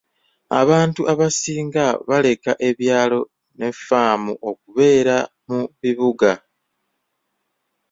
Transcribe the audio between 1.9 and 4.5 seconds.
baleka ebyalo ne ffaamu